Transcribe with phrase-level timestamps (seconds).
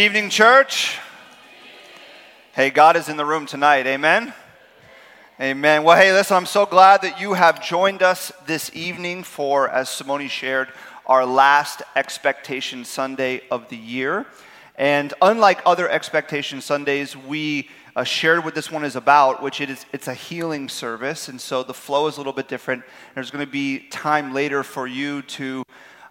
[0.00, 0.96] Evening, church.
[2.54, 3.86] Hey, God is in the room tonight.
[3.86, 4.32] Amen.
[5.38, 5.84] Amen.
[5.84, 9.90] Well, hey, listen, I'm so glad that you have joined us this evening for, as
[9.90, 10.68] Simone shared,
[11.04, 14.24] our last Expectation Sunday of the year.
[14.76, 19.68] And unlike other Expectation Sundays, we uh, shared what this one is about, which it
[19.68, 22.84] is it's a healing service, and so the flow is a little bit different.
[23.14, 25.62] There's going to be time later for you to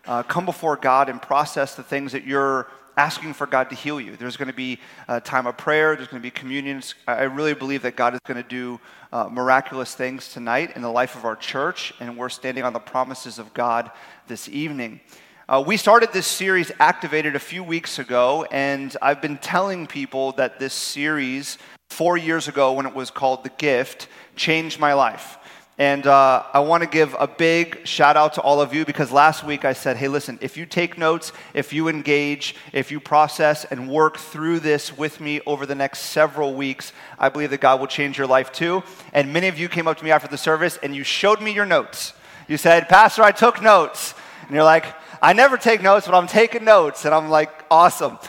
[0.06, 2.68] uh, come before God and process the things that you're
[3.00, 4.18] asking for God to heal you.
[4.18, 6.96] There's going to be a time of prayer, there's going to be communions.
[7.08, 8.78] I really believe that God is going to do
[9.14, 12.80] uh, miraculous things tonight in the life of our church, and we're standing on the
[12.80, 13.90] promises of God
[14.28, 15.00] this evening.
[15.48, 20.34] Uh, we started this series, Activated, a few weeks ago, and I've been telling people
[20.34, 21.58] that this series,
[21.90, 25.39] four years ago when it was called The Gift, changed my life.
[25.80, 29.14] And uh, I want to give a big shout out to all of you because
[29.14, 33.00] last week I said, hey, listen, if you take notes, if you engage, if you
[33.00, 37.62] process and work through this with me over the next several weeks, I believe that
[37.62, 38.84] God will change your life too.
[39.14, 41.54] And many of you came up to me after the service and you showed me
[41.54, 42.12] your notes.
[42.50, 44.16] You said, Pastor, I took notes.
[44.48, 44.84] And you're like,
[45.22, 47.06] I never take notes, but I'm taking notes.
[47.06, 48.20] And I'm like, awesome.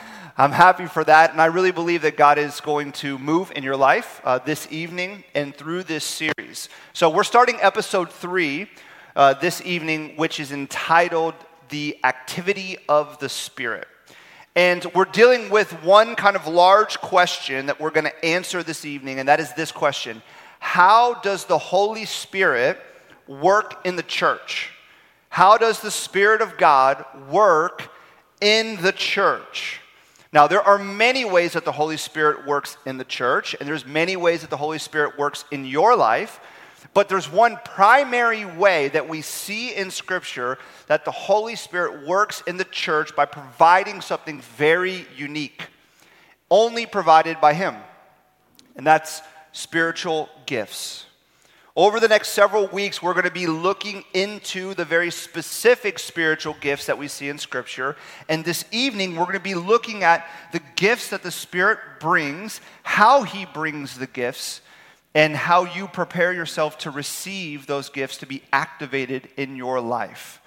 [0.41, 3.63] I'm happy for that, and I really believe that God is going to move in
[3.63, 6.71] your life uh, this evening and through this series.
[6.95, 8.71] So, we're starting episode three
[9.15, 11.35] uh, this evening, which is entitled
[11.69, 13.87] The Activity of the Spirit.
[14.57, 18.87] And we're dealing with one kind of large question that we're going to answer this
[18.87, 20.23] evening, and that is this question
[20.59, 22.81] How does the Holy Spirit
[23.29, 24.71] work in the church?
[25.29, 27.93] How does the Spirit of God work
[28.41, 29.80] in the church?
[30.33, 33.85] Now, there are many ways that the Holy Spirit works in the church, and there's
[33.85, 36.41] many ways that the Holy Spirit works in your life.
[36.95, 42.43] But there's one primary way that we see in Scripture that the Holy Spirit works
[42.47, 45.63] in the church by providing something very unique,
[46.51, 47.77] only provided by Him.
[48.77, 51.07] And that's spiritual gifts.
[51.81, 56.55] Over the next several weeks, we're going to be looking into the very specific spiritual
[56.61, 57.97] gifts that we see in Scripture.
[58.29, 62.61] And this evening, we're going to be looking at the gifts that the Spirit brings,
[62.83, 64.61] how He brings the gifts,
[65.15, 70.43] and how you prepare yourself to receive those gifts to be activated in your life.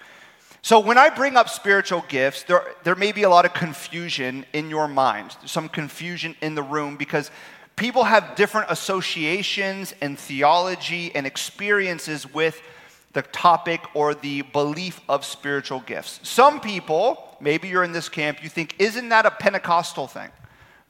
[0.62, 4.46] So, when I bring up spiritual gifts, there, there may be a lot of confusion
[4.52, 7.32] in your mind, some confusion in the room because
[7.76, 12.60] people have different associations and theology and experiences with
[13.12, 16.20] the topic or the belief of spiritual gifts.
[16.22, 20.30] Some people, maybe you're in this camp, you think, isn't that a Pentecostal thing?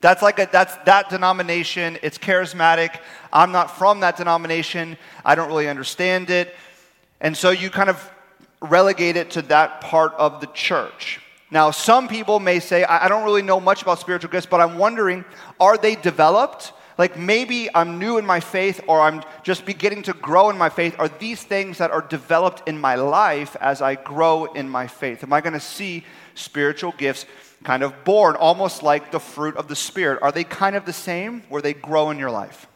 [0.01, 1.99] That's like a, that's that denomination.
[2.03, 2.99] It's charismatic.
[3.33, 4.99] I'm not from that denomination.
[5.25, 6.55] I don't really understand it.
[7.21, 8.11] And so you kind of
[8.61, 11.21] relegate it to that part of the church.
[11.55, 14.77] Now, some people may say, I don't really know much about spiritual gifts, but I'm
[14.77, 15.25] wondering,
[15.61, 16.73] are they developed?
[16.99, 20.69] Like maybe I'm new in my faith or I'm just beginning to grow in my
[20.69, 20.97] faith.
[20.99, 25.23] Are these things that are developed in my life as I grow in my faith?
[25.23, 26.03] Am I going to see
[26.35, 27.25] spiritual gifts
[27.63, 30.19] kind of born, almost like the fruit of the Spirit?
[30.23, 32.67] Are they kind of the same where they grow in your life?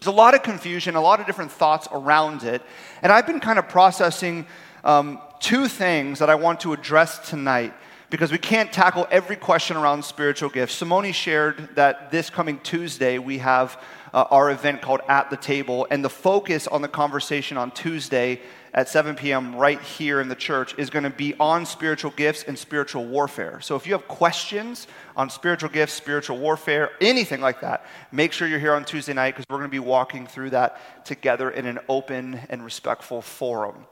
[0.00, 2.60] There's a lot of confusion, a lot of different thoughts around it.
[3.02, 4.48] And I've been kind of processing
[4.82, 7.72] um, two things that I want to address tonight
[8.16, 10.72] because we can't tackle every question around spiritual gifts.
[10.72, 13.78] Simone shared that this coming Tuesday we have
[14.14, 18.40] uh, our event called At the Table, and the focus on the conversation on Tuesday
[18.72, 19.54] at 7 p.m.
[19.54, 23.60] right here in the church is going to be on spiritual gifts and spiritual warfare.
[23.60, 28.48] So if you have questions on spiritual gifts, spiritual warfare, anything like that, make sure
[28.48, 31.66] you're here on Tuesday night because we're going to be walking through that together in
[31.66, 33.84] an open and respectful forum.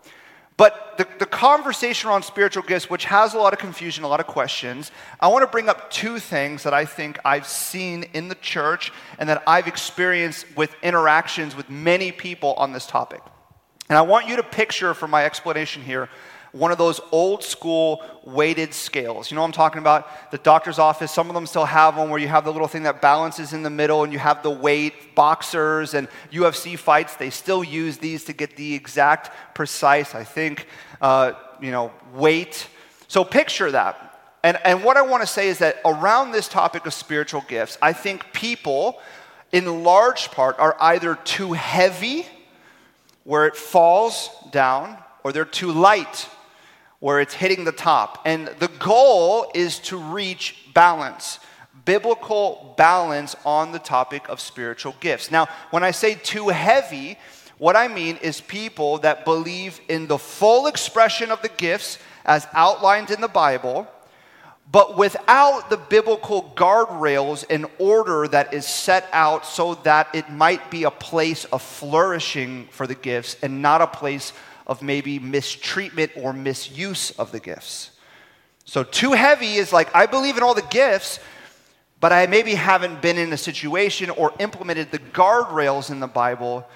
[0.56, 4.20] But the, the conversation around spiritual gifts, which has a lot of confusion, a lot
[4.20, 8.28] of questions, I want to bring up two things that I think I've seen in
[8.28, 13.20] the church and that I've experienced with interactions with many people on this topic.
[13.88, 16.08] And I want you to picture for my explanation here
[16.54, 19.28] one of those old school weighted scales.
[19.28, 20.30] You know what I'm talking about?
[20.30, 22.84] The doctor's office, some of them still have one where you have the little thing
[22.84, 25.16] that balances in the middle and you have the weight.
[25.16, 30.68] Boxers and UFC fights, they still use these to get the exact, precise, I think,
[31.00, 32.68] uh, you know, weight.
[33.08, 34.30] So picture that.
[34.44, 37.78] And, and what I want to say is that around this topic of spiritual gifts,
[37.82, 39.00] I think people,
[39.50, 42.26] in large part, are either too heavy,
[43.24, 46.28] where it falls down, or they're too light,
[47.04, 48.22] where it's hitting the top.
[48.24, 51.38] And the goal is to reach balance,
[51.84, 55.30] biblical balance on the topic of spiritual gifts.
[55.30, 57.18] Now, when I say too heavy,
[57.58, 62.48] what I mean is people that believe in the full expression of the gifts as
[62.54, 63.86] outlined in the Bible,
[64.72, 70.70] but without the biblical guardrails and order that is set out so that it might
[70.70, 74.32] be a place of flourishing for the gifts and not a place
[74.66, 77.90] of maybe mistreatment or misuse of the gifts.
[78.64, 81.20] So, too heavy is like, I believe in all the gifts,
[82.00, 86.66] but I maybe haven't been in a situation or implemented the guardrails in the Bible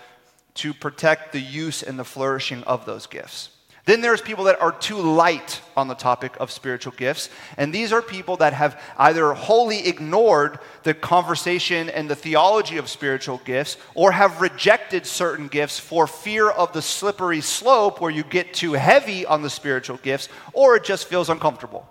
[0.55, 3.51] to protect the use and the flourishing of those gifts.
[3.89, 7.91] Then there's people that are too light on the topic of spiritual gifts, and these
[7.91, 13.79] are people that have either wholly ignored the conversation and the theology of spiritual gifts
[13.95, 18.75] or have rejected certain gifts for fear of the slippery slope where you get too
[18.75, 21.89] heavy on the spiritual gifts or it just feels uncomfortable.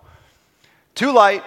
[0.94, 1.44] Too light,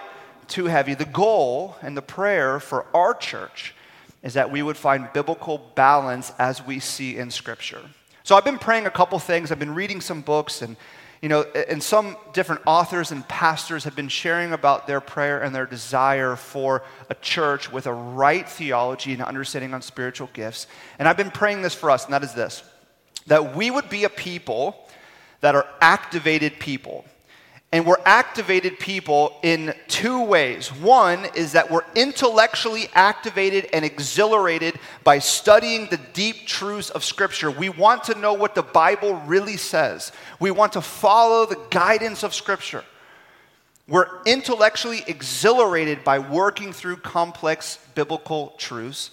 [0.49, 0.95] too heavy.
[0.95, 3.73] The goal and the prayer for our church
[4.21, 7.83] is that we would find biblical balance as we see in Scripture.
[8.23, 9.51] So I've been praying a couple things.
[9.51, 10.77] I've been reading some books, and
[11.21, 15.53] you know, and some different authors and pastors have been sharing about their prayer and
[15.53, 20.67] their desire for a church with a right theology and understanding on spiritual gifts.
[20.97, 22.63] And I've been praying this for us, and that is this:
[23.27, 24.87] that we would be a people
[25.41, 27.05] that are activated people.
[27.73, 30.73] And we're activated people in two ways.
[30.73, 37.49] One is that we're intellectually activated and exhilarated by studying the deep truths of Scripture.
[37.49, 42.23] We want to know what the Bible really says, we want to follow the guidance
[42.23, 42.83] of Scripture.
[43.87, 49.11] We're intellectually exhilarated by working through complex biblical truths.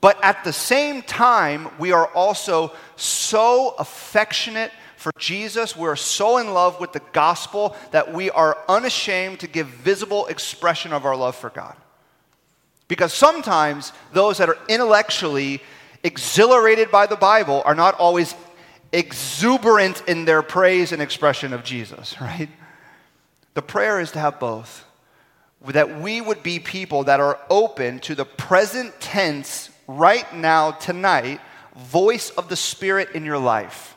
[0.00, 6.52] But at the same time, we are also so affectionate for Jesus, we're so in
[6.52, 11.36] love with the gospel that we are unashamed to give visible expression of our love
[11.36, 11.76] for God.
[12.88, 15.62] Because sometimes those that are intellectually
[16.02, 18.34] exhilarated by the Bible are not always
[18.90, 22.48] exuberant in their praise and expression of Jesus, right?
[23.54, 24.84] The prayer is to have both.
[25.64, 31.40] That we would be people that are open to the present tense, right now, tonight,
[31.76, 33.94] voice of the Spirit in your life.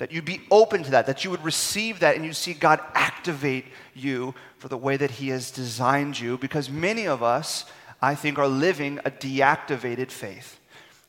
[0.00, 2.80] That you'd be open to that, that you would receive that and you see God
[2.94, 6.38] activate you for the way that He has designed you.
[6.38, 7.66] Because many of us,
[8.00, 10.58] I think, are living a deactivated faith,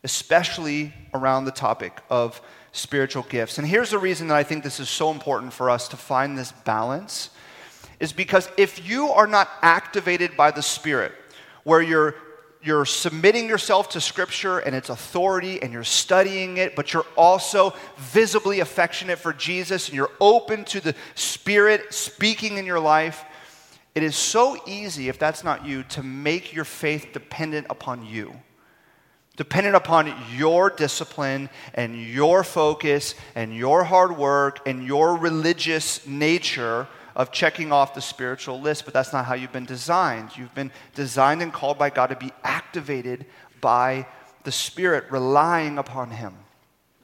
[0.04, 2.42] especially around the topic of
[2.74, 3.58] spiritual gifts.
[3.58, 6.38] And here's the reason that I think this is so important for us to find
[6.38, 7.30] this balance
[8.02, 11.14] is because if you are not activated by the Spirit,
[11.64, 12.16] where you're
[12.64, 17.74] you're submitting yourself to Scripture and its authority and you're studying it, but you're also
[17.98, 23.26] visibly affectionate for Jesus and you're open to the Spirit speaking in your life,
[23.94, 28.34] it is so easy, if that's not you, to make your faith dependent upon you.
[29.38, 36.88] Dependent upon your discipline and your focus and your hard work and your religious nature
[37.16, 40.38] of checking off the spiritual list, but that's not how you've been designed.
[40.38, 43.26] You've been designed and called by God to be activated
[43.60, 44.08] by
[44.44, 46.34] the Spirit, relying upon Him.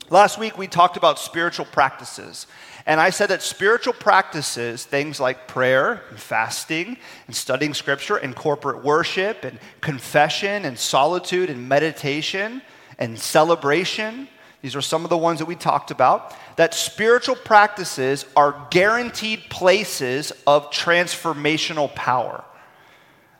[0.09, 2.47] Last week we talked about spiritual practices.
[2.85, 6.97] And I said that spiritual practices, things like prayer and fasting
[7.27, 12.61] and studying scripture and corporate worship and confession and solitude and meditation
[12.97, 14.29] and celebration,
[14.61, 16.35] these are some of the ones that we talked about.
[16.55, 22.43] That spiritual practices are guaranteed places of transformational power.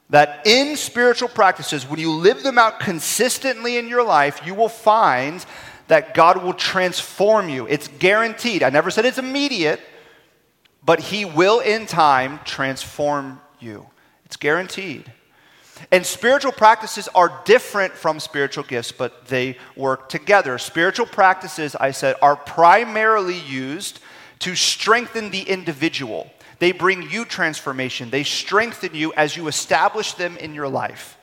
[0.10, 4.70] That in spiritual practices, when you live them out consistently in your life, you will
[4.70, 5.46] find
[5.88, 7.66] that God will transform you.
[7.66, 8.62] It's guaranteed.
[8.62, 9.82] I never said it's immediate,
[10.86, 13.88] but He will in time transform you.
[14.26, 15.12] It's guaranteed.
[15.92, 20.58] And spiritual practices are different from spiritual gifts, but they work together.
[20.58, 24.00] Spiritual practices, I said, are primarily used
[24.40, 26.32] to strengthen the individual.
[26.60, 31.18] They bring you transformation, they strengthen you as you establish them in your life.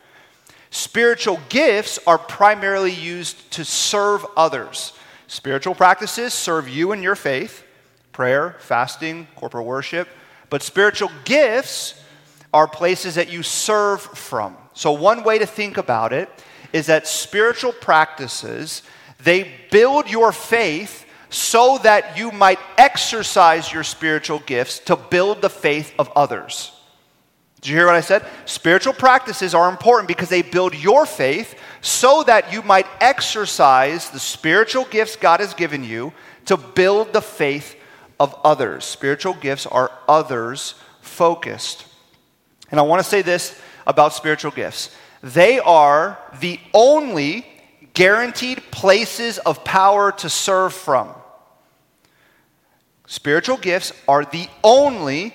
[0.71, 4.93] Spiritual gifts are primarily used to serve others.
[5.29, 7.65] Spiritual practices serve you in your faith,
[8.13, 10.09] prayer, fasting, corporate worship.
[10.51, 11.95] But spiritual gifts
[12.55, 14.57] are places that you serve from.
[14.75, 16.31] So one way to think about it
[16.73, 18.83] is that spiritual practices,
[19.23, 25.51] they build your faith so that you might exercise your spiritual gifts to build the
[25.51, 26.71] faith of others.
[27.61, 28.25] Did you hear what I said?
[28.45, 34.21] Spiritual practices are important because they build your faith so that you might exercise the
[34.21, 36.13] spiritual gifts God has given you
[36.45, 37.75] to build the faith
[38.21, 38.85] of others.
[38.85, 41.87] Spiritual gifts are others focused.
[42.71, 44.91] And I want to say this about spiritual gifts
[45.23, 47.47] they are the only
[47.95, 51.15] guaranteed places of power to serve from.
[53.07, 55.35] Spiritual gifts are the only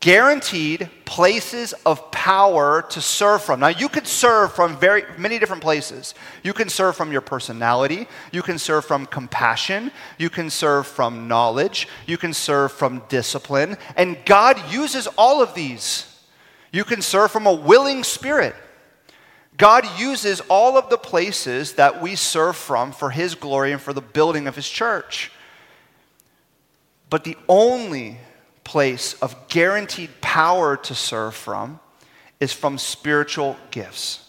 [0.00, 3.60] guaranteed places of power to serve from.
[3.60, 6.14] Now, you could serve from very many different places.
[6.42, 11.28] You can serve from your personality, you can serve from compassion, you can serve from
[11.28, 16.09] knowledge, you can serve from discipline, and God uses all of these.
[16.72, 18.54] You can serve from a willing spirit.
[19.56, 23.92] God uses all of the places that we serve from for His glory and for
[23.92, 25.30] the building of His church.
[27.10, 28.18] But the only
[28.64, 31.80] place of guaranteed power to serve from
[32.38, 34.26] is from spiritual gifts.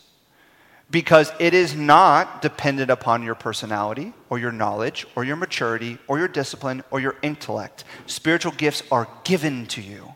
[0.89, 6.19] Because it is not dependent upon your personality or your knowledge or your maturity or
[6.19, 7.85] your discipline or your intellect.
[8.07, 10.15] Spiritual gifts are given to you.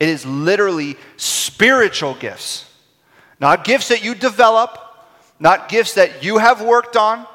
[0.00, 2.64] It is literally spiritual gifts,
[3.38, 4.78] not gifts that you develop,
[5.38, 7.26] not gifts that you have worked on.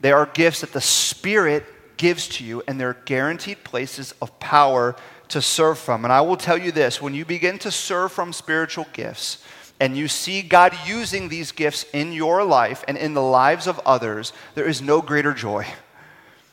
[0.00, 1.64] They are gifts that the Spirit
[1.96, 4.94] gives to you, and they're guaranteed places of power
[5.28, 6.04] to serve from.
[6.04, 9.42] And I will tell you this when you begin to serve from spiritual gifts,
[9.80, 13.80] and you see God using these gifts in your life and in the lives of
[13.86, 15.66] others, there is no greater joy.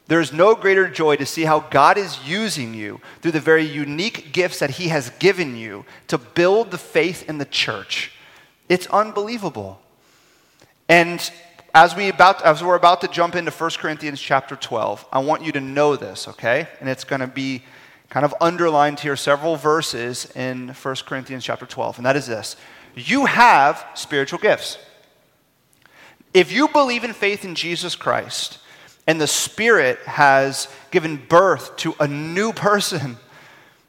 [0.07, 3.65] There is no greater joy to see how God is using you through the very
[3.65, 8.11] unique gifts that He has given you to build the faith in the church.
[8.69, 9.81] It's unbelievable.
[10.87, 11.31] And
[11.73, 15.43] as, we about, as we're about to jump into 1 Corinthians chapter 12, I want
[15.43, 16.67] you to know this, okay?
[16.79, 17.63] And it's going to be
[18.09, 22.55] kind of underlined here several verses in 1 Corinthians chapter 12, and that is this
[22.93, 24.77] You have spiritual gifts.
[26.33, 28.59] If you believe in faith in Jesus Christ,
[29.07, 33.17] and the Spirit has given birth to a new person,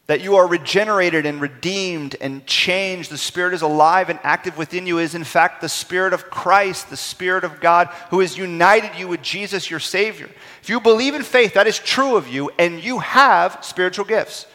[0.07, 3.11] that you are regenerated and redeemed and changed.
[3.11, 6.91] The Spirit is alive and active within you, is in fact the Spirit of Christ,
[6.91, 10.29] the Spirit of God, who has united you with Jesus, your Savior.
[10.63, 14.47] If you believe in faith, that is true of you, and you have spiritual gifts.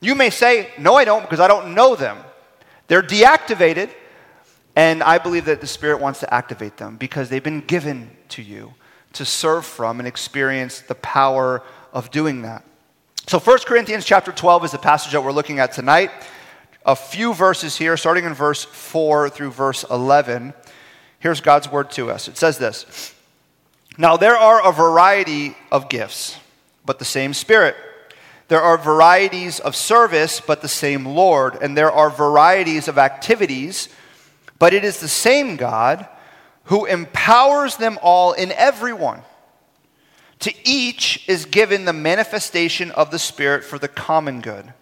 [0.00, 2.18] You may say, No, I don't, because I don't know them.
[2.88, 3.90] They're deactivated,
[4.74, 8.42] and I believe that the Spirit wants to activate them because they've been given to
[8.42, 8.74] you
[9.14, 11.62] to serve from and experience the power
[11.92, 12.64] of doing that.
[13.26, 16.10] So 1 Corinthians chapter 12 is the passage that we're looking at tonight.
[16.84, 20.54] A few verses here, starting in verse 4 through verse 11.
[21.18, 22.28] Here's God's word to us.
[22.28, 23.14] It says this
[23.98, 26.38] Now there are a variety of gifts,
[26.84, 27.76] but the same Spirit.
[28.48, 31.56] There are varieties of service, but the same Lord.
[31.62, 33.88] And there are varieties of activities,
[34.58, 36.08] but it is the same God
[36.64, 39.22] who empowers them all in everyone.
[40.40, 44.72] To each is given the manifestation of the Spirit for the common good.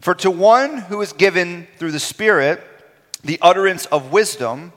[0.00, 2.62] For to one who is given through the Spirit
[3.24, 4.72] the utterance of wisdom,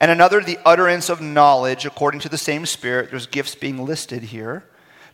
[0.00, 4.24] and another the utterance of knowledge according to the same Spirit, there's gifts being listed
[4.24, 4.64] here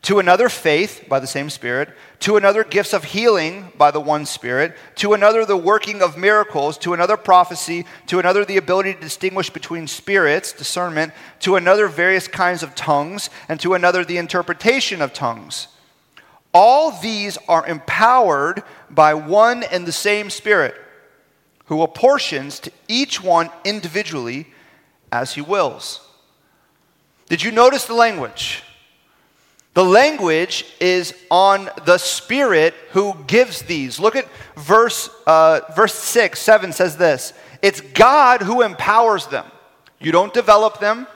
[0.02, 1.88] to another faith by the same Spirit,
[2.20, 6.78] to another gifts of healing by the one Spirit, to another the working of miracles,
[6.78, 12.28] to another prophecy, to another the ability to distinguish between spirits, discernment, to another various
[12.28, 15.68] kinds of tongues, and to another the interpretation of tongues.
[16.54, 20.74] All these are empowered by one and the same Spirit,
[21.66, 24.46] who apportions to each one individually
[25.10, 26.00] as he wills.
[27.28, 28.62] Did you notice the language?
[29.76, 34.00] The language is on the Spirit who gives these.
[34.00, 39.45] Look at verse, uh, verse 6, 7 says this It's God who empowers them.
[40.00, 41.06] You don't develop them,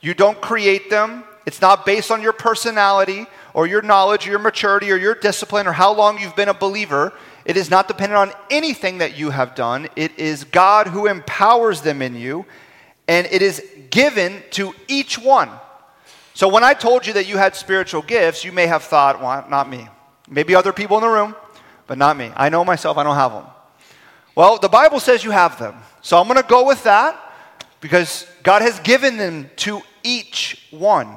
[0.00, 1.24] you don't create them.
[1.44, 5.66] It's not based on your personality or your knowledge or your maturity or your discipline
[5.66, 7.12] or how long you've been a believer.
[7.44, 9.88] It is not dependent on anything that you have done.
[9.96, 12.46] It is God who empowers them in you,
[13.08, 15.50] and it is given to each one.
[16.34, 19.46] So when I told you that you had spiritual gifts, you may have thought, well,
[19.48, 19.88] not me.
[20.28, 21.36] Maybe other people in the room,
[21.86, 22.32] but not me.
[22.34, 23.44] I know myself, I don't have them.
[24.34, 25.76] Well, the Bible says you have them.
[26.02, 27.20] So I'm going to go with that
[27.80, 31.08] because God has given them to each one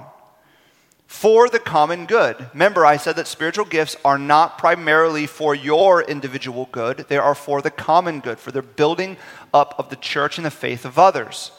[1.08, 2.50] for the common good.
[2.54, 7.34] Remember, I said that spiritual gifts are not primarily for your individual good, they are
[7.34, 9.18] for the common good, for the building
[9.52, 11.52] up of the church and the faith of others.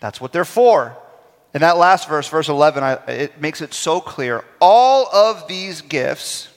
[0.00, 0.96] That's what they're for.
[1.56, 4.44] In that last verse, verse 11, I, it makes it so clear.
[4.60, 6.48] All of these gifts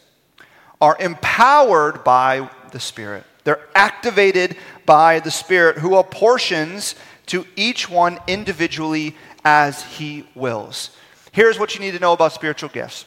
[0.82, 6.96] are empowered by the Spirit, they're activated by the Spirit who apportions
[7.28, 9.16] to each one individually
[9.46, 10.90] as he wills.
[11.32, 13.06] Here's what you need to know about spiritual gifts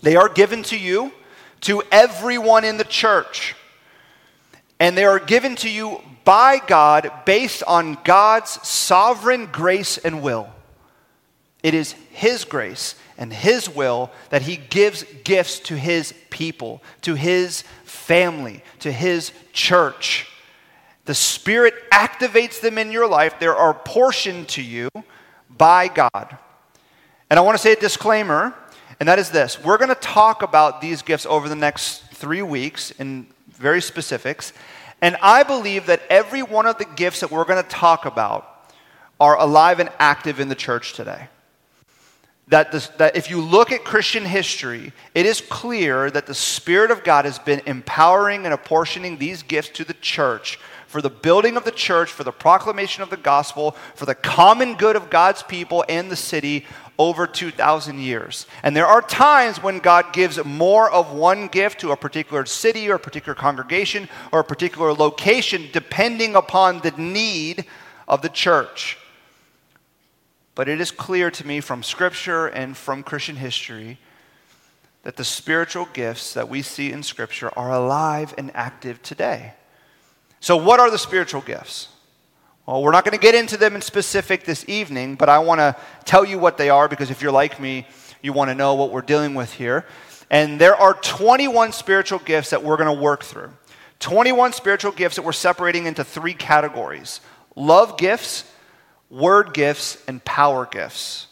[0.00, 1.12] they are given to you,
[1.60, 3.54] to everyone in the church,
[4.80, 10.48] and they are given to you by God based on God's sovereign grace and will.
[11.62, 17.14] It is His grace and His will that He gives gifts to His people, to
[17.14, 20.26] His family, to His church.
[21.04, 23.40] The Spirit activates them in your life.
[23.40, 24.88] They are portioned to you
[25.48, 26.36] by God.
[27.30, 28.54] And I want to say a disclaimer,
[29.00, 32.42] and that is this we're going to talk about these gifts over the next three
[32.42, 34.52] weeks in very specifics.
[35.00, 38.72] And I believe that every one of the gifts that we're going to talk about
[39.20, 41.28] are alive and active in the church today
[42.48, 46.90] that, this, that if you look at Christian history, it is clear that the Spirit
[46.90, 51.58] of God has been empowering and apportioning these gifts to the church for the building
[51.58, 55.42] of the church, for the proclamation of the gospel, for the common good of God's
[55.42, 56.64] people and the city
[56.98, 58.46] over 2,000 years.
[58.62, 62.90] And there are times when God gives more of one gift to a particular city
[62.90, 67.66] or a particular congregation or a particular location, depending upon the need
[68.08, 68.96] of the church.
[70.58, 73.96] But it is clear to me from Scripture and from Christian history
[75.04, 79.52] that the spiritual gifts that we see in Scripture are alive and active today.
[80.40, 81.90] So, what are the spiritual gifts?
[82.66, 85.60] Well, we're not going to get into them in specific this evening, but I want
[85.60, 87.86] to tell you what they are because if you're like me,
[88.20, 89.86] you want to know what we're dealing with here.
[90.28, 93.52] And there are 21 spiritual gifts that we're going to work through.
[94.00, 97.20] 21 spiritual gifts that we're separating into three categories
[97.54, 98.42] love gifts,
[99.10, 101.26] word gifts, and power gifts.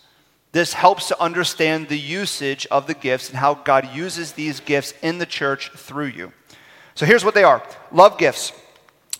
[0.52, 4.94] This helps to understand the usage of the gifts and how God uses these gifts
[5.02, 6.32] in the church through you.
[6.94, 7.62] So here's what they are
[7.92, 8.52] love gifts.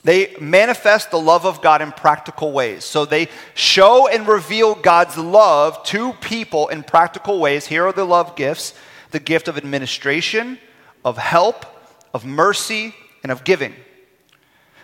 [0.03, 2.85] They manifest the love of God in practical ways.
[2.85, 7.66] So they show and reveal God's love to people in practical ways.
[7.66, 8.75] Here are the love gifts
[9.11, 10.59] the gift of administration,
[11.05, 11.64] of help,
[12.12, 13.75] of mercy, and of giving.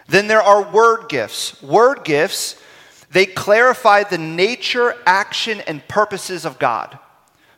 [0.08, 1.62] Then there are word gifts.
[1.62, 2.56] Word gifts
[3.12, 6.98] they clarify the nature, action, and purposes of God.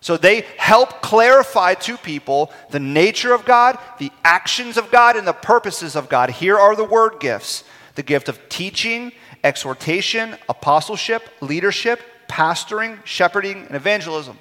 [0.00, 5.26] So they help clarify to people the nature of God, the actions of God, and
[5.26, 6.28] the purposes of God.
[6.30, 7.64] Here are the word gifts
[7.94, 9.12] the gift of teaching,
[9.44, 14.36] exhortation, apostleship, leadership, pastoring, shepherding, and evangelism.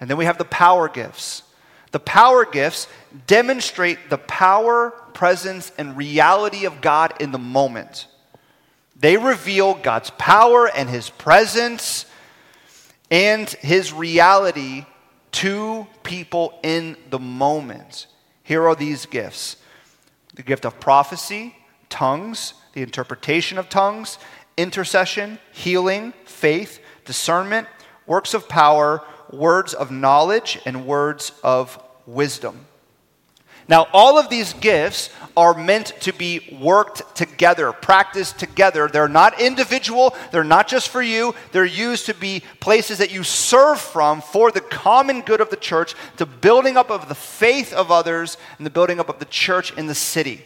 [0.00, 1.42] And then we have the power gifts.
[1.90, 2.86] The power gifts
[3.26, 8.06] demonstrate the power, presence, and reality of God in the moment.
[8.98, 12.06] They reveal God's power and His presence
[13.10, 14.86] and His reality
[15.32, 18.06] to people in the moment.
[18.42, 19.56] Here are these gifts
[20.34, 21.56] the gift of prophecy,
[21.88, 24.18] tongues, the interpretation of tongues,
[24.56, 27.66] intercession, healing, faith, discernment,
[28.06, 32.65] works of power, words of knowledge, and words of wisdom.
[33.68, 38.88] Now, all of these gifts are meant to be worked together, practiced together.
[38.88, 41.34] They're not individual, they're not just for you.
[41.50, 45.56] They're used to be places that you serve from for the common good of the
[45.56, 49.24] church, the building up of the faith of others, and the building up of the
[49.24, 50.44] church in the city.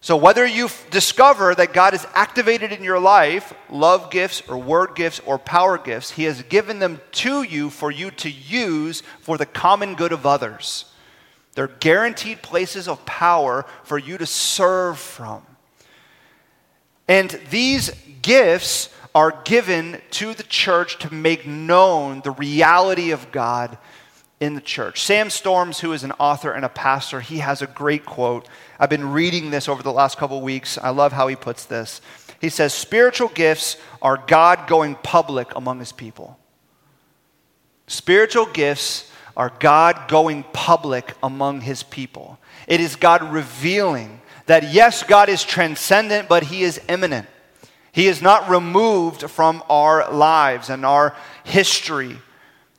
[0.00, 4.94] So, whether you discover that God is activated in your life, love gifts or word
[4.94, 9.36] gifts or power gifts, He has given them to you for you to use for
[9.36, 10.86] the common good of others.
[11.56, 15.42] They're guaranteed places of power for you to serve from.
[17.08, 17.90] And these
[18.22, 23.78] gifts are given to the church to make known the reality of God
[24.38, 25.02] in the church.
[25.02, 28.46] Sam Storms, who is an author and a pastor, he has a great quote.
[28.78, 30.76] I've been reading this over the last couple weeks.
[30.76, 32.02] I love how he puts this.
[32.38, 36.38] He says, Spiritual gifts are God going public among his people.
[37.86, 42.38] Spiritual gifts are God going public among his people.
[42.66, 47.26] It is God revealing that, yes, God is transcendent, but he is immanent.
[47.92, 52.18] He is not removed from our lives and our history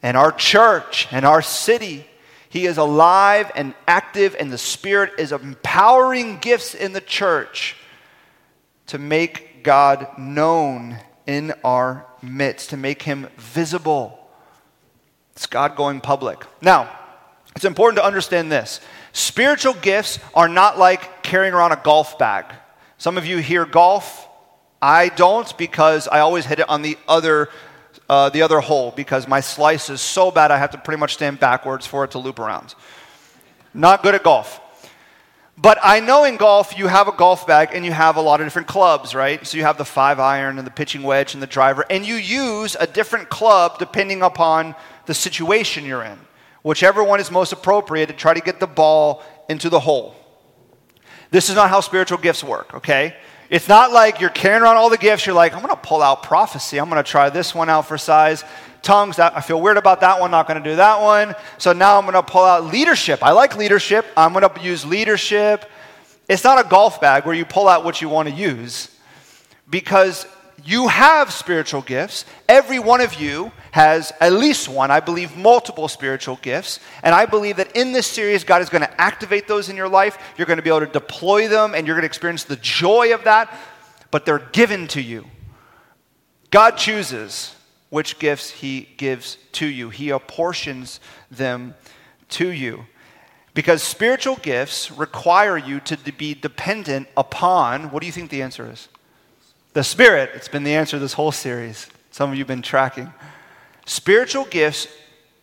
[0.04, 2.08] and our church and our city.
[2.50, 7.76] He is alive and active, and the Spirit is empowering gifts in the church
[8.88, 14.17] to make God known in our midst, to make him visible.
[15.38, 16.44] It's God going public.
[16.64, 16.90] Now,
[17.56, 18.82] it's important to understand this.
[19.14, 22.46] Spiritual gifts are not like carrying around a golf bag.
[22.98, 24.28] Some of you hear golf.
[24.82, 27.50] I don't because I always hit it on the other,
[28.10, 31.14] uh, the other hole because my slice is so bad I have to pretty much
[31.14, 32.74] stand backwards for it to loop around.
[33.76, 34.60] Not good at golf.
[35.56, 38.42] But I know in golf you have a golf bag and you have a lot
[38.42, 39.46] of different clubs, right?
[39.46, 42.16] So you have the five iron and the pitching wedge and the driver, and you
[42.16, 44.76] use a different club depending upon
[45.08, 46.20] the situation you're in,
[46.62, 50.16] whichever one is most appropriate to try to get the ball into the hole.
[51.32, 53.16] This is not how spiritual gifts work, okay?
[53.50, 56.22] It's not like you're carrying around all the gifts, you're like, I'm gonna pull out
[56.22, 58.44] prophecy, I'm gonna try this one out for size.
[58.82, 59.20] tongues.
[59.20, 61.36] I feel weird about that one, not going to do that one.
[61.58, 63.22] So now I'm going to pull out leadership.
[63.22, 64.06] I like leadership.
[64.16, 65.66] I'm going to use leadership.
[66.30, 68.96] It's not a golf bag where you pull out what you want to use
[69.70, 70.26] because
[70.68, 72.26] you have spiritual gifts.
[72.50, 76.82] Every one of you has at least one, I believe, multiple spiritual gifts.
[77.04, 79.88] And I believe that in this series, God is going to activate those in your
[79.88, 80.18] life.
[80.38, 83.14] You're going to be able to deploy them and you're going to experience the joy
[83.14, 83.58] of that,
[84.12, 85.26] but they're given to you.
[86.52, 87.56] God chooses
[87.90, 91.00] which gifts He gives to you, He apportions
[91.32, 91.76] them
[92.32, 92.88] to you.
[93.54, 98.70] Because spiritual gifts require you to be dependent upon, what do you think the answer
[98.70, 98.90] is?
[99.78, 100.32] The Spirit.
[100.34, 101.86] It's been the answer this whole series.
[102.10, 103.14] Some of you have been tracking.
[103.86, 104.88] Spiritual gifts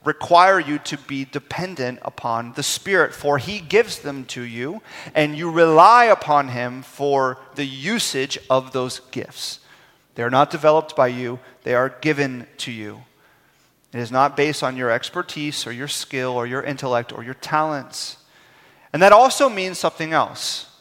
[0.04, 4.82] require you to be dependent upon the Spirit, for He gives them to you,
[5.14, 9.60] and you rely upon Him for the usage of those gifts.
[10.16, 13.04] They are not developed by you, they are given to you.
[13.92, 17.34] It is not based on your expertise or your skill or your intellect or your
[17.34, 18.16] talents.
[18.92, 20.73] And that also means something else.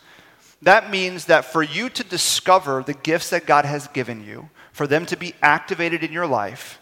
[0.63, 4.87] That means that for you to discover the gifts that God has given you, for
[4.87, 6.79] them to be activated in your life,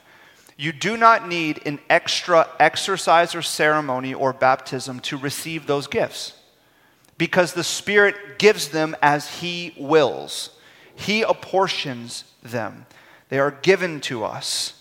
[0.56, 6.34] you do not need an extra exercise or ceremony or baptism to receive those gifts
[7.18, 10.52] because the Spirit gives them as He wills.
[10.96, 12.86] He apportions them,
[13.30, 14.74] they are given to us.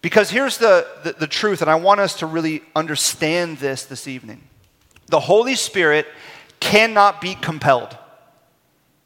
[0.00, 4.08] Because here's the, the, the, truth, and I want us to really understand this this
[4.08, 4.42] evening.
[5.06, 6.08] The Holy Spirit
[6.58, 7.96] cannot be compelled.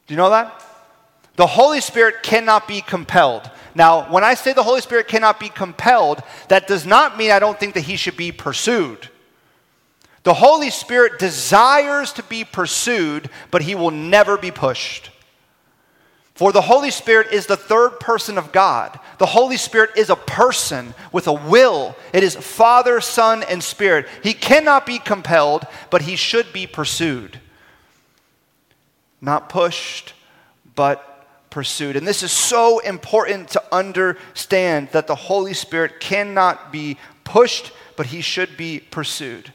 [0.07, 0.63] Do you know that?
[1.35, 3.49] The Holy Spirit cannot be compelled.
[3.75, 7.39] Now, when I say the Holy Spirit cannot be compelled, that does not mean I
[7.39, 9.09] don't think that he should be pursued.
[10.23, 15.11] The Holy Spirit desires to be pursued, but he will never be pushed.
[16.33, 18.99] For the Holy Spirit is the third person of God.
[19.19, 21.95] The Holy Spirit is a person with a will.
[22.13, 24.07] It is Father, Son, and Spirit.
[24.23, 27.39] He cannot be compelled, but he should be pursued.
[29.27, 30.13] Not pushed,
[30.73, 31.97] but pursued.
[31.97, 38.05] And this is so important to understand that the Holy Spirit cannot be pushed, but
[38.05, 39.51] he should be pursued.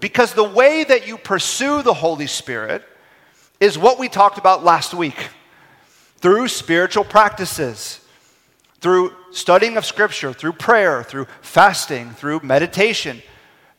[0.00, 2.82] Because the way that you pursue the Holy Spirit
[3.60, 5.28] is what we talked about last week
[6.16, 8.00] through spiritual practices,
[8.80, 13.20] through studying of Scripture, through prayer, through fasting, through meditation,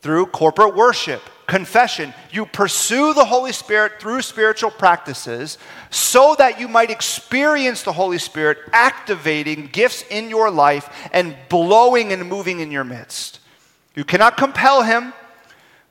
[0.06, 2.14] through corporate worship confession.
[2.30, 5.58] You pursue the Holy Spirit through spiritual practices
[5.90, 12.12] so that you might experience the Holy Spirit activating gifts in your life and blowing
[12.12, 13.40] and moving in your midst.
[13.96, 15.12] You cannot compel Him,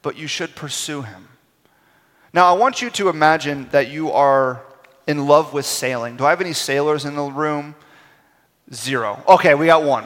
[0.01, 1.27] but you should pursue Him.
[2.31, 4.61] Now, I want you to imagine that you are
[5.07, 6.15] in love with sailing.
[6.15, 7.75] Do I have any sailors in the room?
[8.73, 9.21] Zero.
[9.27, 10.05] Okay, we got one.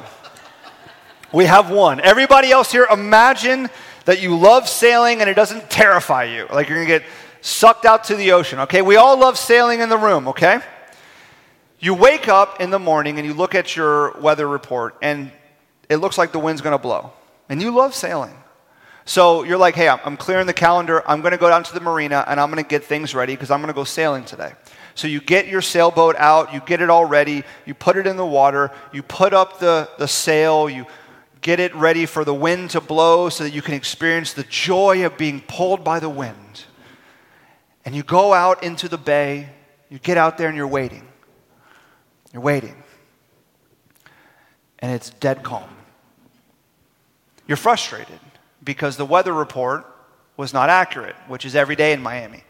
[1.32, 2.00] We have one.
[2.00, 3.69] Everybody else here, imagine
[4.10, 6.48] that you love sailing and it doesn't terrify you.
[6.52, 7.08] Like you're going to get
[7.41, 8.82] sucked out to the ocean, okay?
[8.82, 10.62] We all love sailing in the room, okay?
[11.78, 15.32] You wake up in the morning and you look at your weather report and
[15.89, 17.13] it looks like the wind's going to blow.
[17.50, 18.34] And you love sailing.
[19.06, 21.08] So you're like, hey, I'm clearing the calendar.
[21.08, 23.34] I'm going to go down to the marina and I'm going to get things ready
[23.34, 24.54] because I'm going to go sailing today.
[24.95, 28.17] So you get your sailboat out, you get it all ready, you put it in
[28.17, 30.88] the water, you put up the, the sail, you
[31.41, 35.06] get it ready for the wind to blow so that you can experience the joy
[35.06, 36.65] of being pulled by the wind.
[37.86, 39.49] And you go out into the bay,
[39.89, 41.08] you get out there and you're waiting.
[42.34, 42.84] You're waiting.
[44.80, 45.69] And it's dead calm.
[47.47, 48.19] You're frustrated
[48.63, 49.86] because the weather report
[50.38, 52.43] was not accurate, which is every day in Miami.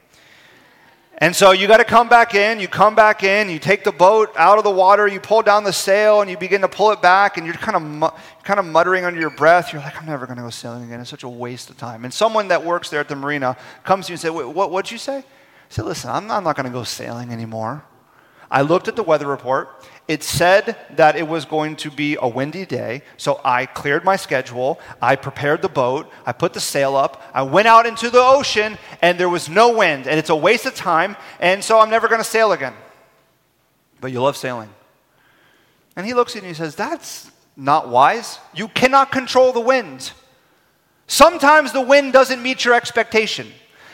[1.22, 2.62] And so you got to come back in.
[2.62, 3.50] You come back in.
[3.50, 5.06] You take the boat out of the water.
[5.06, 7.36] You pull down the sail, and you begin to pull it back.
[7.36, 9.74] And you're kind of mu- kind of muttering under your breath.
[9.74, 11.02] You're like, "I'm never going to go sailing again.
[11.02, 14.06] It's such a waste of time." And someone that works there at the marina comes
[14.06, 14.72] to you and says, "What?
[14.72, 15.24] What'd you say?" I
[15.68, 17.84] said, "Listen, I'm not, not going to go sailing anymore.
[18.50, 19.86] I looked at the weather report.
[20.10, 24.16] It said that it was going to be a windy day, so I cleared my
[24.16, 24.80] schedule.
[25.00, 26.12] I prepared the boat.
[26.26, 27.22] I put the sail up.
[27.32, 30.66] I went out into the ocean, and there was no wind, and it's a waste
[30.66, 32.74] of time, and so I'm never going to sail again.
[34.02, 34.72] But you love sailing.
[35.96, 38.40] And he looks at you and he says, That's not wise.
[38.56, 40.12] You cannot control the wind.
[41.06, 43.52] Sometimes the wind doesn't meet your expectation.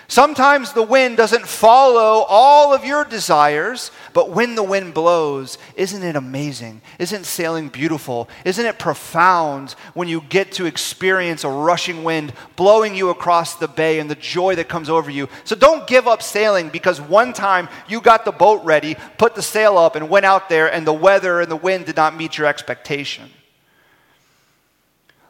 [0.07, 6.03] Sometimes the wind doesn't follow all of your desires, but when the wind blows, isn't
[6.03, 6.81] it amazing?
[6.99, 8.29] Isn't sailing beautiful?
[8.45, 13.67] Isn't it profound when you get to experience a rushing wind blowing you across the
[13.67, 15.27] bay and the joy that comes over you?
[15.43, 19.41] So don't give up sailing because one time you got the boat ready, put the
[19.41, 22.37] sail up, and went out there, and the weather and the wind did not meet
[22.37, 23.31] your expectation.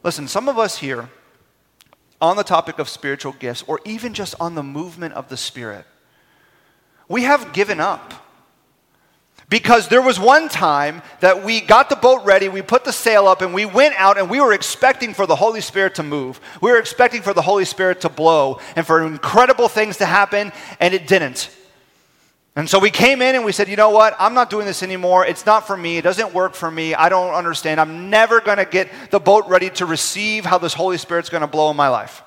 [0.03, 1.09] Listen, some of us here,
[2.21, 5.85] on the topic of spiritual gifts, or even just on the movement of the Spirit,
[7.07, 8.13] we have given up.
[9.47, 13.27] Because there was one time that we got the boat ready, we put the sail
[13.27, 16.41] up, and we went out and we were expecting for the Holy Spirit to move.
[16.61, 20.51] We were expecting for the Holy Spirit to blow and for incredible things to happen,
[20.79, 21.55] and it didn't.
[22.57, 24.15] And so we came in and we said, you know what?
[24.17, 25.25] I'm not doing this anymore.
[25.25, 25.97] It's not for me.
[25.97, 26.95] It doesn't work for me.
[26.95, 27.81] I don't understand.
[27.81, 31.41] I'm never going to get the boat ready to receive how this Holy Spirit's going
[31.41, 32.23] to blow in my life.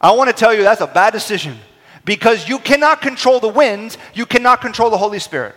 [0.00, 1.58] I want to tell you that's a bad decision
[2.04, 5.56] because you cannot control the winds, you cannot control the Holy Spirit.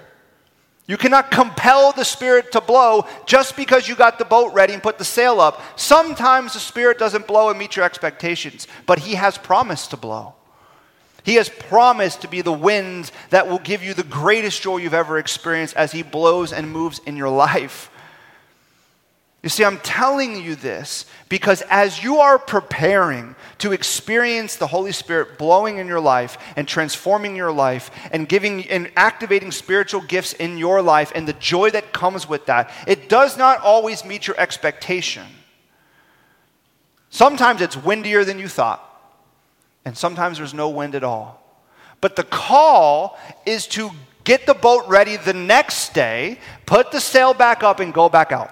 [0.85, 4.83] You cannot compel the Spirit to blow just because you got the boat ready and
[4.83, 5.61] put the sail up.
[5.79, 10.33] Sometimes the Spirit doesn't blow and meet your expectations, but He has promised to blow.
[11.23, 14.93] He has promised to be the wind that will give you the greatest joy you've
[14.93, 17.89] ever experienced as He blows and moves in your life.
[19.43, 24.93] You see, I'm telling you this because as you are preparing to experience the Holy
[24.93, 30.31] Spirit blowing in your life and transforming your life and giving and activating spiritual gifts
[30.31, 34.27] in your life and the joy that comes with that, it does not always meet
[34.27, 35.25] your expectation.
[37.09, 38.92] Sometimes it's windier than you thought,
[39.85, 41.39] and sometimes there's no wind at all.
[42.01, 43.91] But the call is to
[44.23, 48.31] get the boat ready the next day, put the sail back up, and go back
[48.31, 48.51] out.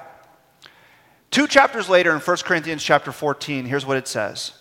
[1.32, 4.54] Two chapters later in 1 Corinthians chapter 14, here's what it says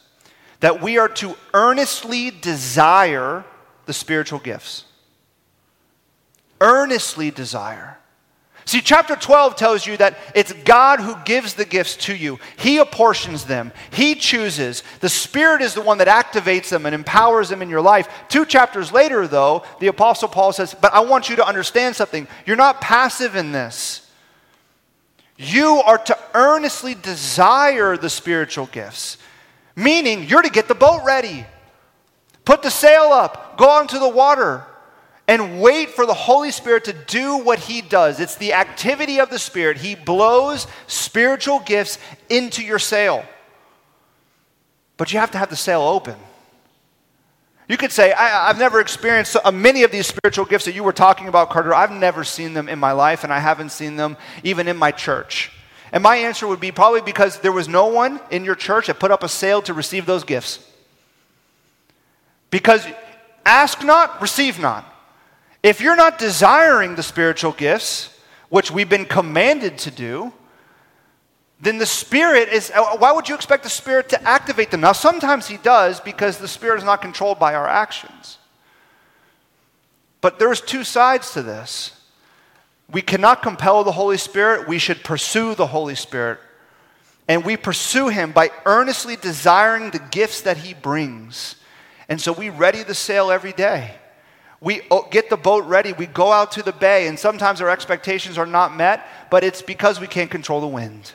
[0.60, 3.44] that we are to earnestly desire
[3.86, 4.84] the spiritual gifts.
[6.60, 7.99] Earnestly desire.
[8.70, 12.38] See, chapter 12 tells you that it's God who gives the gifts to you.
[12.56, 14.84] He apportions them, He chooses.
[15.00, 18.08] The Spirit is the one that activates them and empowers them in your life.
[18.28, 22.28] Two chapters later, though, the Apostle Paul says, But I want you to understand something.
[22.46, 24.08] You're not passive in this.
[25.36, 29.18] You are to earnestly desire the spiritual gifts,
[29.74, 31.44] meaning you're to get the boat ready,
[32.44, 34.64] put the sail up, go out into the water,
[35.30, 38.18] and wait for the Holy Spirit to do what He does.
[38.18, 39.76] It's the activity of the Spirit.
[39.76, 43.24] He blows spiritual gifts into your sail.
[44.96, 46.16] But you have to have the sail open.
[47.68, 50.82] You could say, I, have never experienced uh, many of these spiritual gifts that you
[50.82, 51.72] were talking about, Carter.
[51.72, 54.90] I've never seen them in my life, and I haven't seen them even in my
[54.90, 55.52] church.
[55.92, 58.98] And my answer would be probably because there was no one in your church that
[58.98, 60.58] put up a sail to receive those gifts.
[62.50, 62.84] Because
[63.46, 64.89] ask not, receive not.
[65.62, 68.18] If you're not desiring the spiritual gifts,
[68.48, 70.32] which we've been commanded to do,
[71.60, 74.80] then the Spirit is, uh, why would you expect the Spirit to activate them?
[74.80, 78.38] Now, sometimes He does because the Spirit is not controlled by our actions.
[80.22, 81.92] But there's two sides to this.
[82.90, 86.38] We cannot compel the Holy Spirit, we should pursue the Holy Spirit.
[87.28, 91.56] And we pursue Him by earnestly desiring the gifts that He brings.
[92.08, 93.99] And so we ready the sail every day.
[94.60, 97.70] We oh, get the boat ready, we go out to the bay, and sometimes our
[97.70, 101.12] expectations are not met, but it's because we can't control the wind.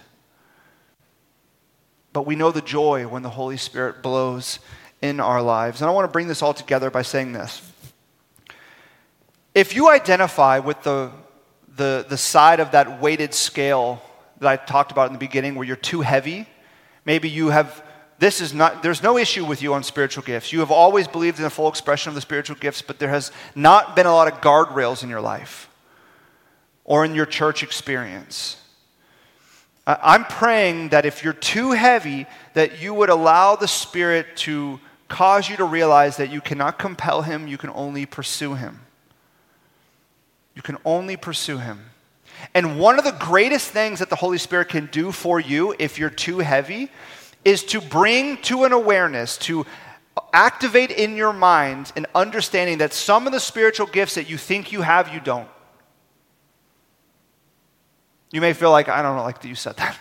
[2.11, 4.59] But we know the joy when the Holy Spirit blows
[5.01, 5.81] in our lives.
[5.81, 7.61] And I want to bring this all together by saying this.
[9.53, 11.11] If you identify with the,
[11.75, 14.01] the, the side of that weighted scale
[14.39, 16.47] that I talked about in the beginning where you're too heavy,
[17.05, 17.84] maybe you have
[18.25, 21.37] this is not there's no issue with you on spiritual gifts you have always believed
[21.37, 24.27] in the full expression of the spiritual gifts but there has not been a lot
[24.27, 25.69] of guardrails in your life
[26.83, 28.57] or in your church experience
[29.87, 35.47] I'm praying that if you're too heavy, that you would allow the Spirit to cause
[35.47, 38.81] you to realize that you cannot compel Him, you can only pursue Him.
[40.55, 41.91] You can only pursue Him.
[42.55, 45.99] And one of the greatest things that the Holy Spirit can do for you if
[45.99, 46.89] you're too heavy
[47.45, 49.65] is to bring to an awareness, to
[50.33, 54.71] activate in your mind an understanding that some of the spiritual gifts that you think
[54.71, 55.47] you have, you don't.
[58.31, 59.97] You may feel like, I don't know, like that you said that.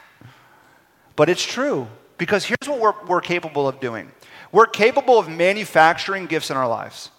[1.14, 1.86] But it's true.
[2.18, 4.10] Because here's what we're, we're capable of doing
[4.50, 7.10] we're capable of manufacturing gifts in our lives.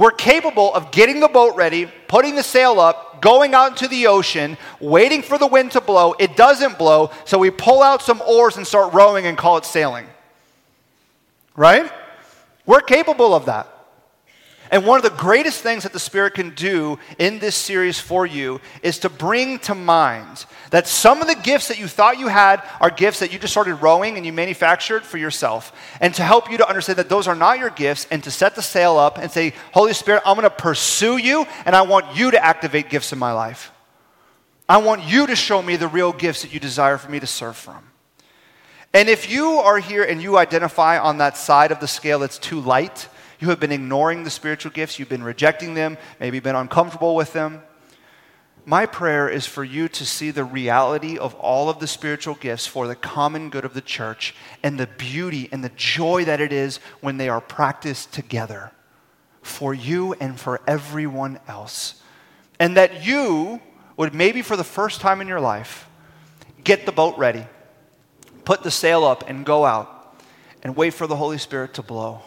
[0.00, 4.06] We're capable of getting the boat ready, putting the sail up, going out into the
[4.06, 6.14] ocean, waiting for the wind to blow.
[6.18, 9.66] It doesn't blow, so we pull out some oars and start rowing and call it
[9.66, 10.06] sailing.
[11.54, 11.92] Right?
[12.64, 13.68] We're capable of that.
[14.70, 18.24] And one of the greatest things that the Spirit can do in this series for
[18.24, 22.28] you is to bring to mind that some of the gifts that you thought you
[22.28, 25.72] had are gifts that you just started rowing and you manufactured for yourself.
[26.00, 28.54] And to help you to understand that those are not your gifts and to set
[28.54, 32.16] the sail up and say, Holy Spirit, I'm going to pursue you and I want
[32.16, 33.72] you to activate gifts in my life.
[34.68, 37.26] I want you to show me the real gifts that you desire for me to
[37.26, 37.84] serve from.
[38.94, 42.38] And if you are here and you identify on that side of the scale that's
[42.38, 43.08] too light,
[43.40, 47.32] you have been ignoring the spiritual gifts, you've been rejecting them, maybe been uncomfortable with
[47.32, 47.62] them.
[48.66, 52.66] My prayer is for you to see the reality of all of the spiritual gifts
[52.66, 56.52] for the common good of the church and the beauty and the joy that it
[56.52, 58.72] is when they are practiced together
[59.42, 62.02] for you and for everyone else.
[62.58, 63.60] And that you
[63.96, 65.88] would, maybe for the first time in your life,
[66.62, 67.46] get the boat ready,
[68.44, 70.20] put the sail up, and go out
[70.62, 72.22] and wait for the Holy Spirit to blow.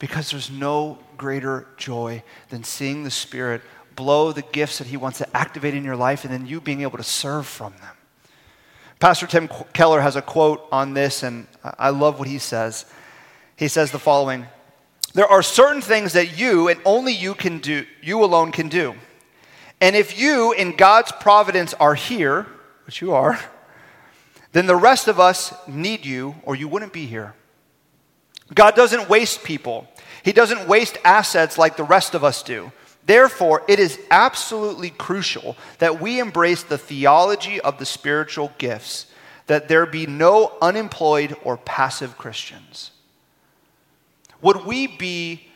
[0.00, 3.62] Because there's no greater joy than seeing the Spirit
[3.94, 6.82] blow the gifts that He wants to activate in your life and then you being
[6.82, 7.94] able to serve from them.
[9.00, 12.84] Pastor Tim Keller has a quote on this, and I love what he says.
[13.56, 14.46] He says the following
[15.14, 18.94] There are certain things that you and only you can do, you alone can do.
[19.80, 22.46] And if you, in God's providence, are here,
[22.84, 23.40] which you are,
[24.52, 27.34] then the rest of us need you, or you wouldn't be here.
[28.52, 29.88] God doesn't waste people,
[30.22, 32.72] He doesn't waste assets like the rest of us do.
[33.06, 39.06] Therefore, it is absolutely crucial that we embrace the theology of the spiritual gifts,
[39.46, 42.92] that there be no unemployed or passive Christians.
[44.42, 45.48] Would we be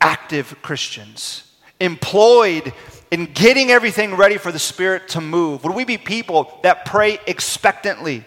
[0.00, 2.72] active Christians, employed
[3.10, 5.64] in getting everything ready for the Spirit to move?
[5.64, 8.24] Would we be people that pray expectantly?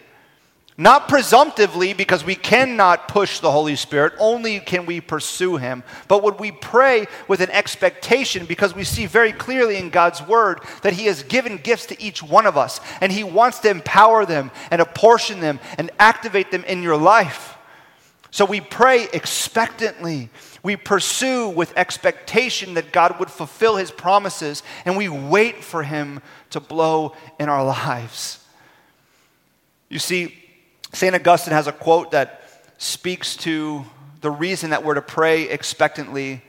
[0.78, 5.84] Not presumptively, because we cannot push the Holy Spirit, only can we pursue Him.
[6.08, 10.62] But would we pray with an expectation, because we see very clearly in God's Word
[10.82, 14.26] that He has given gifts to each one of us, and He wants to empower
[14.26, 17.56] them and apportion them and activate them in your life.
[18.32, 20.32] So we pray expectantly.
[20.64, 26.20] We pursue with expectation that God would fulfill His promises, and we wait for Him
[26.50, 28.44] to blow in our lives.
[29.88, 30.43] You see,
[30.94, 31.16] St.
[31.16, 32.42] Augustine has a quote that
[32.78, 33.84] speaks to
[34.22, 36.44] the reason that we're to pray expectantly.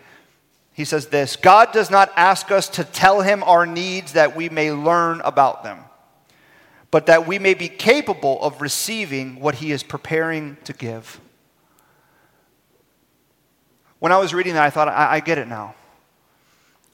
[0.73, 4.49] He says this God does not ask us to tell him our needs that we
[4.49, 5.79] may learn about them,
[6.91, 11.21] but that we may be capable of receiving what he is preparing to give.
[13.99, 15.75] When I was reading that, I thought, I, I get it now.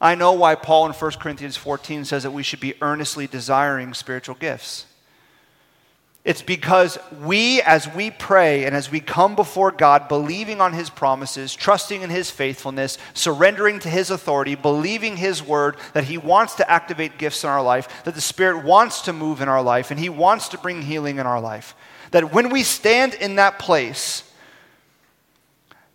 [0.00, 3.92] I know why Paul in 1 Corinthians 14 says that we should be earnestly desiring
[3.92, 4.86] spiritual gifts.
[6.30, 10.88] It's because we, as we pray and as we come before God, believing on His
[10.88, 16.54] promises, trusting in His faithfulness, surrendering to His authority, believing His word that He wants
[16.54, 19.90] to activate gifts in our life, that the Spirit wants to move in our life,
[19.90, 21.74] and He wants to bring healing in our life.
[22.12, 24.22] That when we stand in that place,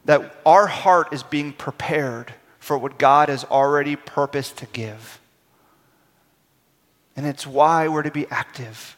[0.04, 5.18] that our heart is being prepared for what God has already purposed to give.
[7.16, 8.98] And it's why we're to be active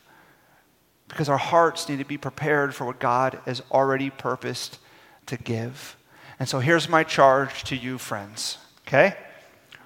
[1.08, 4.80] because our hearts need to be prepared for what God has already purposed
[5.28, 5.96] to give.
[6.39, 8.58] And so here's my charge to you, friends.
[8.88, 9.15] Okay?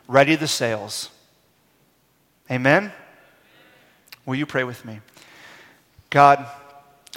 [0.07, 1.09] Ready the sails.
[2.49, 2.91] Amen?
[4.25, 4.99] Will you pray with me?
[6.09, 6.45] God,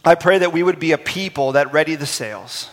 [0.04, 2.70] I pray that we would be a people that ready the sails.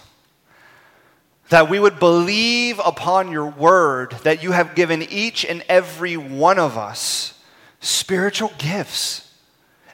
[1.50, 6.60] That we would believe upon your word that you have given each and every one
[6.60, 7.34] of us
[7.82, 9.31] spiritual gifts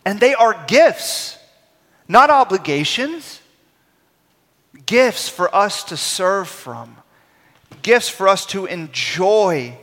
[0.07, 1.37] and they are gifts,
[2.07, 3.41] not obligations.
[4.85, 6.95] Gifts for us to serve from,
[7.81, 9.77] gifts for us to enjoy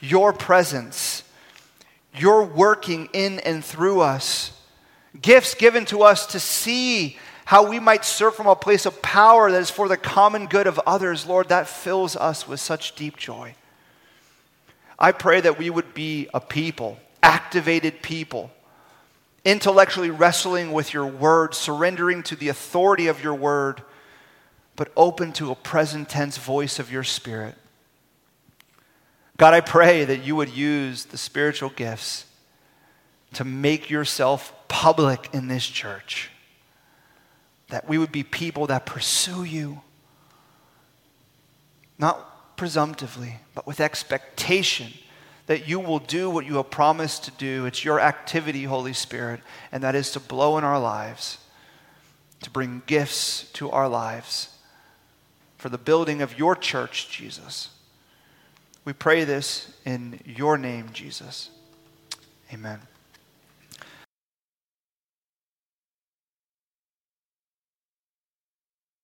[0.00, 1.24] your presence,
[2.14, 4.52] your working in and through us,
[5.20, 9.50] gifts given to us to see how we might serve from a place of power
[9.50, 13.16] that is for the common good of others, Lord, that fills us with such deep
[13.16, 13.56] joy.
[15.00, 18.52] I pray that we would be a people, activated people,
[19.48, 23.82] intellectually wrestling with your word, surrendering to the authority of your word,
[24.76, 27.54] but open to a present tense voice of your spirit.
[29.38, 32.26] God, I pray that you would use the spiritual gifts
[33.32, 36.30] to make yourself public in this church.
[37.68, 39.80] That we would be people that pursue you,
[41.98, 44.92] not presumptively, but with expectation
[45.48, 47.64] that you will do what you have promised to do.
[47.64, 49.40] It's your activity, Holy Spirit,
[49.72, 51.38] and that is to blow in our lives,
[52.42, 54.50] to bring gifts to our lives
[55.56, 57.70] for the building of your church, Jesus.
[58.84, 61.48] We pray this in your name, Jesus.
[62.52, 62.80] Amen.